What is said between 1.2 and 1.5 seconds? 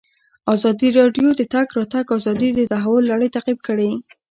د د